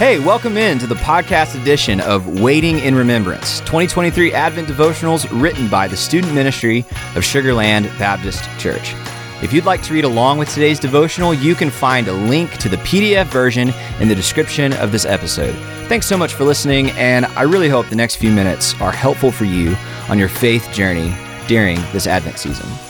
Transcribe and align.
Hey, 0.00 0.18
welcome 0.18 0.56
in 0.56 0.78
to 0.78 0.86
the 0.86 0.94
podcast 0.94 1.60
edition 1.60 2.00
of 2.00 2.40
Waiting 2.40 2.78
in 2.78 2.94
Remembrance, 2.94 3.58
2023 3.60 4.32
Advent 4.32 4.66
devotionals 4.66 5.28
written 5.30 5.68
by 5.68 5.88
the 5.88 5.96
student 5.98 6.32
ministry 6.32 6.86
of 7.14 7.22
Sugarland 7.22 7.86
Baptist 7.98 8.44
Church. 8.58 8.94
If 9.42 9.52
you'd 9.52 9.66
like 9.66 9.82
to 9.82 9.92
read 9.92 10.04
along 10.04 10.38
with 10.38 10.48
today's 10.48 10.80
devotional, 10.80 11.34
you 11.34 11.54
can 11.54 11.68
find 11.68 12.08
a 12.08 12.14
link 12.14 12.56
to 12.60 12.70
the 12.70 12.78
PDF 12.78 13.26
version 13.26 13.74
in 14.00 14.08
the 14.08 14.14
description 14.14 14.72
of 14.72 14.90
this 14.90 15.04
episode. 15.04 15.54
Thanks 15.86 16.06
so 16.06 16.16
much 16.16 16.32
for 16.32 16.44
listening, 16.44 16.92
and 16.92 17.26
I 17.26 17.42
really 17.42 17.68
hope 17.68 17.90
the 17.90 17.94
next 17.94 18.16
few 18.16 18.30
minutes 18.30 18.72
are 18.80 18.92
helpful 18.92 19.30
for 19.30 19.44
you 19.44 19.76
on 20.08 20.18
your 20.18 20.30
faith 20.30 20.66
journey 20.72 21.14
during 21.46 21.76
this 21.92 22.06
Advent 22.06 22.38
season. 22.38 22.89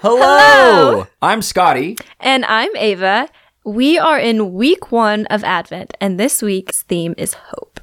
Hello! 0.00 0.20
Hello! 0.20 1.06
I'm 1.20 1.42
Scotty. 1.42 1.96
And 2.20 2.44
I'm 2.44 2.70
Ava. 2.76 3.28
We 3.64 3.98
are 3.98 4.16
in 4.16 4.54
week 4.54 4.92
one 4.92 5.26
of 5.26 5.42
Advent, 5.42 5.92
and 6.00 6.20
this 6.20 6.40
week's 6.40 6.84
theme 6.84 7.16
is 7.18 7.34
hope. 7.34 7.80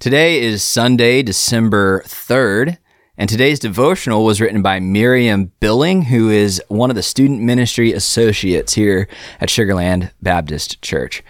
Today 0.00 0.42
is 0.42 0.64
Sunday, 0.64 1.22
December 1.22 2.02
3rd, 2.04 2.78
and 3.16 3.30
today's 3.30 3.60
devotional 3.60 4.24
was 4.24 4.40
written 4.40 4.60
by 4.60 4.80
Miriam 4.80 5.52
Billing, 5.60 6.02
who 6.02 6.30
is 6.30 6.60
one 6.66 6.90
of 6.90 6.96
the 6.96 7.02
student 7.02 7.42
ministry 7.42 7.92
associates 7.92 8.72
here 8.72 9.06
at 9.40 9.48
Sugarland 9.48 10.10
Baptist 10.20 10.82
Church. 10.82 11.22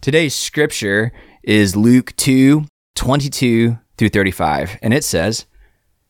Today's 0.00 0.34
scripture 0.34 1.12
is 1.44 1.76
Luke 1.76 2.12
2 2.16 2.64
22 2.96 3.78
through 3.96 4.08
35, 4.08 4.78
and 4.82 4.92
it 4.92 5.04
says, 5.04 5.46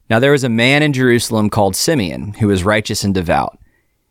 Now 0.08 0.18
there 0.18 0.32
was 0.32 0.44
a 0.44 0.48
man 0.48 0.82
in 0.82 0.94
Jerusalem 0.94 1.50
called 1.50 1.76
Simeon, 1.76 2.32
who 2.40 2.48
was 2.48 2.64
righteous 2.64 3.04
and 3.04 3.12
devout. 3.12 3.58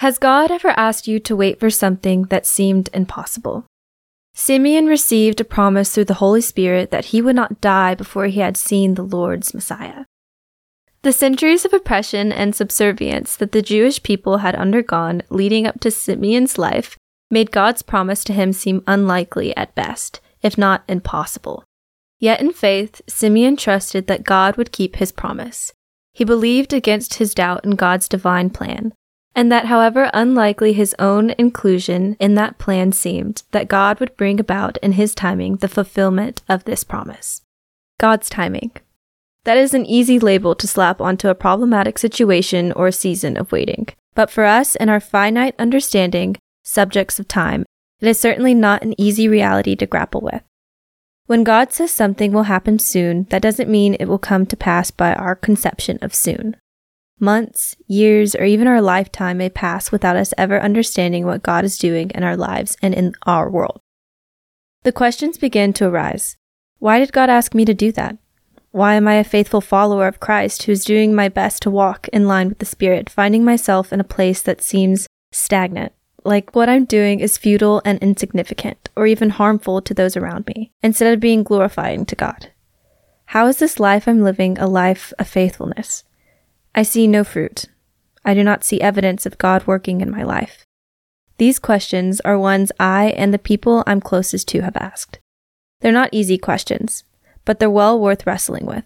Has 0.00 0.18
God 0.18 0.50
ever 0.50 0.74
asked 0.76 1.08
you 1.08 1.18
to 1.20 1.34
wait 1.34 1.58
for 1.58 1.70
something 1.70 2.24
that 2.24 2.44
seemed 2.44 2.90
impossible? 2.92 3.64
Simeon 4.34 4.84
received 4.84 5.40
a 5.40 5.44
promise 5.44 5.94
through 5.94 6.04
the 6.04 6.20
Holy 6.20 6.42
Spirit 6.42 6.90
that 6.90 7.06
he 7.06 7.22
would 7.22 7.34
not 7.34 7.62
die 7.62 7.94
before 7.94 8.26
he 8.26 8.40
had 8.40 8.58
seen 8.58 8.92
the 8.92 9.02
Lord's 9.02 9.54
Messiah. 9.54 10.04
The 11.00 11.14
centuries 11.14 11.64
of 11.64 11.72
oppression 11.72 12.30
and 12.30 12.54
subservience 12.54 13.36
that 13.36 13.52
the 13.52 13.62
Jewish 13.62 14.02
people 14.02 14.38
had 14.38 14.54
undergone 14.54 15.22
leading 15.30 15.66
up 15.66 15.80
to 15.80 15.90
Simeon's 15.90 16.58
life 16.58 16.98
made 17.30 17.50
God's 17.50 17.80
promise 17.80 18.22
to 18.24 18.34
him 18.34 18.52
seem 18.52 18.84
unlikely 18.86 19.56
at 19.56 19.74
best, 19.74 20.20
if 20.42 20.58
not 20.58 20.84
impossible. 20.88 21.64
Yet 22.18 22.42
in 22.42 22.52
faith, 22.52 23.00
Simeon 23.08 23.56
trusted 23.56 24.08
that 24.08 24.24
God 24.24 24.58
would 24.58 24.72
keep 24.72 24.96
his 24.96 25.10
promise. 25.10 25.72
He 26.12 26.22
believed 26.22 26.74
against 26.74 27.14
his 27.14 27.32
doubt 27.32 27.64
in 27.64 27.76
God's 27.76 28.08
divine 28.10 28.50
plan, 28.50 28.92
and 29.36 29.52
that 29.52 29.66
however 29.66 30.10
unlikely 30.14 30.72
his 30.72 30.96
own 30.98 31.34
inclusion 31.36 32.16
in 32.18 32.34
that 32.34 32.56
plan 32.56 32.90
seemed, 32.90 33.42
that 33.50 33.68
God 33.68 34.00
would 34.00 34.16
bring 34.16 34.40
about 34.40 34.78
in 34.78 34.92
his 34.92 35.14
timing 35.14 35.56
the 35.56 35.68
fulfillment 35.68 36.42
of 36.48 36.64
this 36.64 36.82
promise. 36.82 37.42
God's 37.98 38.30
timing. 38.30 38.72
That 39.44 39.58
is 39.58 39.74
an 39.74 39.84
easy 39.84 40.18
label 40.18 40.54
to 40.54 40.66
slap 40.66 41.02
onto 41.02 41.28
a 41.28 41.34
problematic 41.34 41.98
situation 41.98 42.72
or 42.72 42.90
season 42.90 43.36
of 43.36 43.52
waiting. 43.52 43.88
But 44.14 44.30
for 44.30 44.44
us 44.44 44.74
and 44.74 44.88
our 44.88 45.00
finite 45.00 45.54
understanding, 45.58 46.36
subjects 46.64 47.20
of 47.20 47.28
time, 47.28 47.66
it 48.00 48.08
is 48.08 48.18
certainly 48.18 48.54
not 48.54 48.82
an 48.82 48.98
easy 48.98 49.28
reality 49.28 49.76
to 49.76 49.86
grapple 49.86 50.22
with. 50.22 50.42
When 51.26 51.44
God 51.44 51.72
says 51.72 51.90
something 51.90 52.32
will 52.32 52.44
happen 52.44 52.78
soon, 52.78 53.24
that 53.30 53.42
doesn't 53.42 53.70
mean 53.70 53.94
it 53.94 54.06
will 54.06 54.18
come 54.18 54.46
to 54.46 54.56
pass 54.56 54.90
by 54.90 55.12
our 55.12 55.34
conception 55.34 55.98
of 56.00 56.14
soon. 56.14 56.56
Months, 57.18 57.76
years, 57.86 58.34
or 58.34 58.44
even 58.44 58.66
our 58.66 58.82
lifetime 58.82 59.38
may 59.38 59.48
pass 59.48 59.90
without 59.90 60.16
us 60.16 60.34
ever 60.36 60.60
understanding 60.60 61.24
what 61.24 61.42
God 61.42 61.64
is 61.64 61.78
doing 61.78 62.10
in 62.10 62.22
our 62.22 62.36
lives 62.36 62.76
and 62.82 62.92
in 62.92 63.14
our 63.24 63.50
world. 63.50 63.80
The 64.82 64.92
questions 64.92 65.38
begin 65.38 65.72
to 65.74 65.86
arise. 65.86 66.36
Why 66.78 66.98
did 66.98 67.12
God 67.12 67.30
ask 67.30 67.54
me 67.54 67.64
to 67.64 67.72
do 67.72 67.90
that? 67.92 68.18
Why 68.70 68.94
am 68.94 69.08
I 69.08 69.14
a 69.14 69.24
faithful 69.24 69.62
follower 69.62 70.06
of 70.06 70.20
Christ 70.20 70.64
who 70.64 70.72
is 70.72 70.84
doing 70.84 71.14
my 71.14 71.30
best 71.30 71.62
to 71.62 71.70
walk 71.70 72.08
in 72.08 72.28
line 72.28 72.50
with 72.50 72.58
the 72.58 72.66
Spirit, 72.66 73.08
finding 73.08 73.42
myself 73.42 73.90
in 73.90 74.00
a 74.00 74.04
place 74.04 74.42
that 74.42 74.60
seems 74.60 75.06
stagnant? 75.32 75.92
Like 76.22 76.54
what 76.54 76.68
I'm 76.68 76.84
doing 76.84 77.20
is 77.20 77.38
futile 77.38 77.80
and 77.86 77.98
insignificant, 78.00 78.90
or 78.94 79.06
even 79.06 79.30
harmful 79.30 79.80
to 79.80 79.94
those 79.94 80.18
around 80.18 80.46
me, 80.48 80.72
instead 80.82 81.14
of 81.14 81.20
being 81.20 81.42
glorifying 81.42 82.04
to 82.04 82.14
God. 82.14 82.50
How 83.26 83.46
is 83.46 83.56
this 83.56 83.80
life 83.80 84.06
I'm 84.06 84.22
living 84.22 84.58
a 84.58 84.66
life 84.66 85.14
of 85.18 85.26
faithfulness? 85.26 86.04
I 86.76 86.82
see 86.82 87.06
no 87.06 87.24
fruit. 87.24 87.64
I 88.22 88.34
do 88.34 88.44
not 88.44 88.62
see 88.62 88.82
evidence 88.82 89.24
of 89.24 89.38
God 89.38 89.66
working 89.66 90.02
in 90.02 90.10
my 90.10 90.22
life. 90.22 90.66
These 91.38 91.58
questions 91.58 92.20
are 92.20 92.38
ones 92.38 92.70
I 92.78 93.14
and 93.16 93.32
the 93.32 93.38
people 93.38 93.82
I'm 93.86 94.02
closest 94.02 94.46
to 94.48 94.60
have 94.60 94.76
asked. 94.76 95.18
They're 95.80 95.90
not 95.90 96.10
easy 96.12 96.36
questions, 96.36 97.02
but 97.46 97.58
they're 97.58 97.70
well 97.70 97.98
worth 97.98 98.26
wrestling 98.26 98.66
with. 98.66 98.84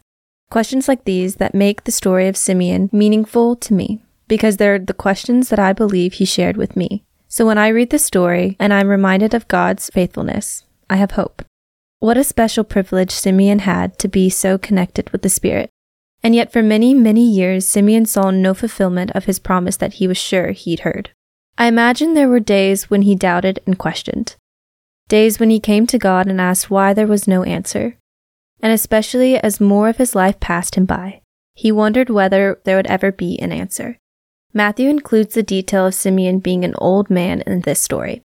Questions 0.50 0.86
like 0.86 1.04
these 1.04 1.36
that 1.36 1.52
make 1.52 1.82
the 1.82 1.90
story 1.90 2.28
of 2.28 2.36
Simeon 2.36 2.90
meaningful 2.92 3.56
to 3.56 3.74
me 3.74 4.02
because 4.28 4.56
they're 4.56 4.78
the 4.78 4.94
questions 4.94 5.48
that 5.48 5.58
I 5.58 5.72
believe 5.72 6.14
he 6.14 6.24
shared 6.24 6.56
with 6.56 6.76
me. 6.76 7.02
So 7.26 7.44
when 7.44 7.58
I 7.58 7.68
read 7.68 7.90
the 7.90 7.98
story 7.98 8.56
and 8.60 8.72
I'm 8.72 8.88
reminded 8.88 9.34
of 9.34 9.48
God's 9.48 9.90
faithfulness, 9.90 10.64
I 10.88 10.96
have 10.96 11.12
hope. 11.12 11.44
What 11.98 12.16
a 12.16 12.22
special 12.22 12.62
privilege 12.62 13.10
Simeon 13.10 13.60
had 13.60 13.98
to 13.98 14.06
be 14.06 14.30
so 14.30 14.58
connected 14.58 15.10
with 15.10 15.22
the 15.22 15.28
Spirit. 15.28 15.70
And 16.22 16.34
yet, 16.34 16.52
for 16.52 16.62
many, 16.62 16.92
many 16.92 17.26
years, 17.28 17.66
Simeon 17.66 18.04
saw 18.04 18.30
no 18.30 18.52
fulfillment 18.52 19.10
of 19.12 19.24
his 19.24 19.38
promise 19.38 19.76
that 19.78 19.94
he 19.94 20.06
was 20.06 20.18
sure 20.18 20.50
he'd 20.50 20.80
heard. 20.80 21.10
I 21.56 21.66
imagine 21.66 22.14
there 22.14 22.28
were 22.28 22.40
days 22.40 22.90
when 22.90 23.02
he 23.02 23.14
doubted 23.14 23.60
and 23.66 23.78
questioned, 23.78 24.36
days 25.08 25.38
when 25.38 25.50
he 25.50 25.60
came 25.60 25.86
to 25.86 25.98
God 25.98 26.26
and 26.26 26.40
asked 26.40 26.70
why 26.70 26.92
there 26.94 27.06
was 27.06 27.28
no 27.28 27.42
answer. 27.42 27.96
And 28.62 28.72
especially 28.72 29.38
as 29.38 29.60
more 29.60 29.88
of 29.88 29.96
his 29.96 30.14
life 30.14 30.38
passed 30.40 30.74
him 30.74 30.84
by, 30.84 31.22
he 31.54 31.72
wondered 31.72 32.10
whether 32.10 32.60
there 32.64 32.76
would 32.76 32.86
ever 32.86 33.10
be 33.10 33.38
an 33.40 33.52
answer. 33.52 33.98
Matthew 34.52 34.88
includes 34.88 35.34
the 35.34 35.42
detail 35.42 35.86
of 35.86 35.94
Simeon 35.94 36.38
being 36.40 36.64
an 36.64 36.74
old 36.78 37.08
man 37.08 37.42
in 37.42 37.60
this 37.60 37.80
story. 37.80 38.22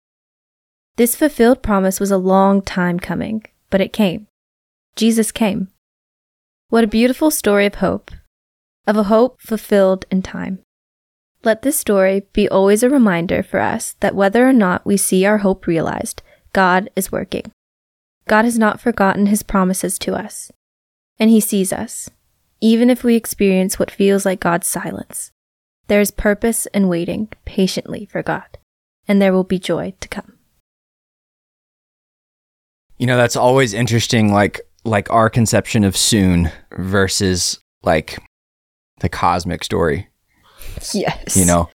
This 0.97 1.15
fulfilled 1.15 1.63
promise 1.63 1.99
was 1.99 2.11
a 2.11 2.17
long 2.17 2.61
time 2.61 2.99
coming, 2.99 3.43
but 3.69 3.81
it 3.81 3.93
came. 3.93 4.27
Jesus 4.95 5.31
came. 5.31 5.69
What 6.71 6.85
a 6.85 6.87
beautiful 6.87 7.31
story 7.31 7.65
of 7.65 7.75
hope, 7.75 8.11
of 8.87 8.95
a 8.95 9.03
hope 9.03 9.41
fulfilled 9.41 10.05
in 10.09 10.21
time. 10.21 10.59
Let 11.43 11.63
this 11.63 11.77
story 11.77 12.27
be 12.31 12.47
always 12.47 12.81
a 12.81 12.89
reminder 12.89 13.43
for 13.43 13.59
us 13.59 13.97
that 13.99 14.15
whether 14.15 14.47
or 14.47 14.53
not 14.53 14.85
we 14.85 14.95
see 14.95 15.25
our 15.25 15.39
hope 15.39 15.67
realized, 15.67 16.21
God 16.53 16.89
is 16.95 17.11
working. 17.11 17.51
God 18.29 18.45
has 18.45 18.57
not 18.57 18.79
forgotten 18.79 19.25
his 19.25 19.43
promises 19.43 19.99
to 19.99 20.15
us, 20.15 20.49
and 21.19 21.29
he 21.29 21.41
sees 21.41 21.73
us, 21.73 22.09
even 22.61 22.89
if 22.89 23.03
we 23.03 23.17
experience 23.17 23.77
what 23.77 23.91
feels 23.91 24.25
like 24.25 24.39
God's 24.39 24.67
silence. 24.67 25.33
There 25.87 25.99
is 25.99 26.09
purpose 26.09 26.67
in 26.67 26.87
waiting 26.87 27.27
patiently 27.43 28.05
for 28.05 28.23
God, 28.23 28.57
and 29.09 29.21
there 29.21 29.33
will 29.33 29.43
be 29.43 29.59
joy 29.59 29.93
to 29.99 30.07
come. 30.07 30.37
You 32.97 33.07
know, 33.07 33.17
that's 33.17 33.35
always 33.35 33.73
interesting. 33.73 34.31
Like, 34.31 34.61
like 34.83 35.09
our 35.11 35.29
conception 35.29 35.83
of 35.83 35.95
soon 35.95 36.51
versus 36.77 37.59
like 37.83 38.19
the 38.99 39.09
cosmic 39.09 39.63
story. 39.63 40.07
Yes. 40.93 41.35
You 41.35 41.45
know, 41.45 41.69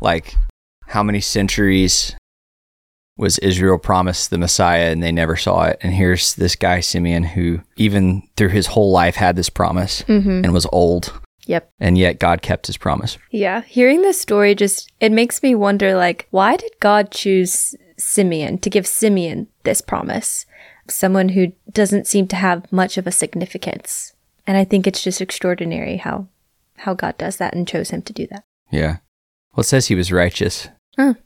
like 0.00 0.34
how 0.86 1.02
many 1.02 1.20
centuries 1.20 2.14
was 3.16 3.38
Israel 3.38 3.78
promised 3.78 4.30
the 4.30 4.38
Messiah 4.38 4.90
and 4.90 5.02
they 5.02 5.12
never 5.12 5.36
saw 5.36 5.64
it. 5.64 5.78
And 5.82 5.92
here's 5.92 6.34
this 6.36 6.54
guy, 6.54 6.80
Simeon, 6.80 7.24
who 7.24 7.60
even 7.76 8.22
through 8.36 8.50
his 8.50 8.68
whole 8.68 8.92
life 8.92 9.16
had 9.16 9.36
this 9.36 9.50
promise 9.50 10.02
mm-hmm. 10.02 10.44
and 10.44 10.52
was 10.52 10.66
old. 10.72 11.12
Yep. 11.46 11.70
And 11.80 11.98
yet 11.98 12.20
God 12.20 12.42
kept 12.42 12.66
his 12.66 12.76
promise. 12.76 13.18
Yeah. 13.30 13.62
Hearing 13.62 14.02
this 14.02 14.20
story 14.20 14.54
just 14.54 14.92
it 15.00 15.10
makes 15.10 15.42
me 15.42 15.54
wonder 15.54 15.96
like 15.96 16.28
why 16.30 16.56
did 16.56 16.72
God 16.80 17.10
choose 17.10 17.74
Simeon 17.96 18.58
to 18.58 18.70
give 18.70 18.86
Simeon 18.86 19.48
this 19.64 19.80
promise? 19.80 20.46
Someone 20.90 21.30
who 21.30 21.52
doesn't 21.70 22.06
seem 22.06 22.26
to 22.28 22.36
have 22.36 22.70
much 22.72 22.98
of 22.98 23.06
a 23.06 23.12
significance. 23.12 24.14
And 24.46 24.56
I 24.56 24.64
think 24.64 24.86
it's 24.86 25.02
just 25.02 25.20
extraordinary 25.20 25.98
how 25.98 26.28
how 26.78 26.94
God 26.94 27.18
does 27.18 27.36
that 27.36 27.54
and 27.54 27.66
chose 27.66 27.90
him 27.90 28.02
to 28.02 28.12
do 28.12 28.26
that. 28.28 28.44
Yeah. 28.70 28.98
Well, 29.52 29.62
it 29.62 29.64
says 29.64 29.86
he 29.88 29.94
was 29.94 30.12
righteous. 30.12 30.68
Oh, 30.96 31.16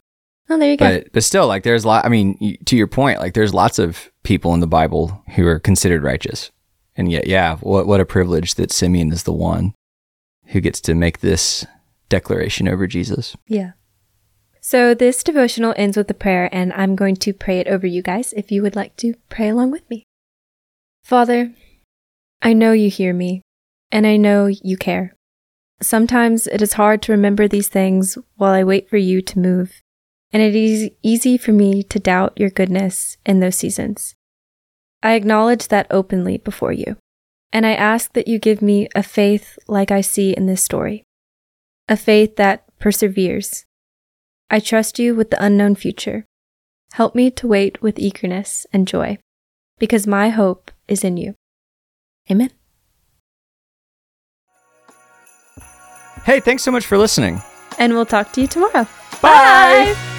oh 0.49 0.59
there 0.59 0.71
you 0.71 0.77
go. 0.77 0.89
But 0.89 1.11
but 1.13 1.23
still, 1.23 1.47
like 1.47 1.63
there's 1.63 1.83
a 1.83 1.87
lot. 1.87 2.05
I 2.05 2.09
mean, 2.09 2.57
to 2.65 2.75
your 2.75 2.87
point, 2.87 3.19
like 3.19 3.33
there's 3.33 3.53
lots 3.53 3.79
of 3.79 4.09
people 4.23 4.53
in 4.53 4.59
the 4.59 4.67
Bible 4.67 5.23
who 5.35 5.45
are 5.47 5.59
considered 5.59 6.03
righteous, 6.03 6.51
and 6.95 7.11
yet, 7.11 7.27
yeah, 7.27 7.57
what 7.57 7.87
what 7.87 8.01
a 8.01 8.05
privilege 8.05 8.55
that 8.55 8.71
Simeon 8.71 9.11
is 9.11 9.23
the 9.23 9.33
one 9.33 9.73
who 10.47 10.61
gets 10.61 10.81
to 10.81 10.95
make 10.95 11.19
this 11.19 11.65
declaration 12.09 12.67
over 12.67 12.87
Jesus. 12.87 13.35
Yeah. 13.47 13.71
So 14.65 14.93
this 14.93 15.23
devotional 15.23 15.73
ends 15.75 15.97
with 15.97 16.09
a 16.09 16.13
prayer, 16.13 16.47
and 16.53 16.71
I'm 16.71 16.95
going 16.95 17.17
to 17.17 17.33
pray 17.33 17.59
it 17.59 17.67
over 17.67 17.85
you 17.85 18.01
guys 18.01 18.31
if 18.31 18.49
you 18.49 18.61
would 18.61 18.77
like 18.77 18.95
to 18.97 19.15
pray 19.27 19.49
along 19.49 19.71
with 19.71 19.87
me. 19.89 20.05
Father, 21.03 21.51
I 22.41 22.53
know 22.53 22.71
you 22.71 22.89
hear 22.89 23.13
me, 23.13 23.41
and 23.91 24.07
I 24.07 24.15
know 24.15 24.45
you 24.47 24.77
care. 24.77 25.15
Sometimes 25.81 26.47
it 26.47 26.61
is 26.61 26.73
hard 26.73 27.01
to 27.01 27.11
remember 27.11 27.45
these 27.45 27.67
things 27.67 28.17
while 28.37 28.53
I 28.53 28.63
wait 28.63 28.89
for 28.89 28.95
you 28.95 29.21
to 29.23 29.37
move, 29.37 29.81
and 30.31 30.41
it 30.41 30.55
is 30.55 30.89
easy 31.01 31.37
for 31.37 31.51
me 31.51 31.83
to 31.83 31.99
doubt 31.99 32.39
your 32.39 32.49
goodness 32.49 33.17
in 33.25 33.41
those 33.41 33.57
seasons. 33.57 34.15
I 35.03 35.15
acknowledge 35.15 35.67
that 35.67 35.87
openly 35.91 36.37
before 36.37 36.71
you, 36.71 36.95
and 37.51 37.65
I 37.65 37.73
ask 37.73 38.13
that 38.13 38.29
you 38.29 38.39
give 38.39 38.61
me 38.61 38.87
a 38.95 39.03
faith 39.03 39.59
like 39.67 39.91
I 39.91 39.99
see 39.99 40.31
in 40.31 40.45
this 40.45 40.63
story, 40.63 41.03
a 41.89 41.97
faith 41.97 42.37
that 42.37 42.63
perseveres. 42.79 43.65
I 44.53 44.59
trust 44.59 44.99
you 44.99 45.15
with 45.15 45.31
the 45.31 45.43
unknown 45.43 45.73
future. 45.73 46.27
Help 46.91 47.15
me 47.15 47.31
to 47.31 47.47
wait 47.47 47.81
with 47.81 47.97
eagerness 47.97 48.67
and 48.71 48.87
joy, 48.87 49.17
because 49.79 50.05
my 50.05 50.29
hope 50.29 50.69
is 50.87 51.03
in 51.03 51.17
you. 51.17 51.33
Amen. 52.29 52.51
Hey, 56.23 56.39
thanks 56.39 56.61
so 56.61 56.69
much 56.69 56.85
for 56.85 56.99
listening. 56.99 57.41
And 57.79 57.93
we'll 57.93 58.05
talk 58.05 58.31
to 58.33 58.41
you 58.41 58.47
tomorrow. 58.47 58.87
Bye. 59.23 60.11